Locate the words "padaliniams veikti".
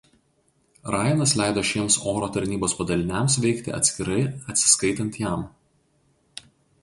2.79-3.75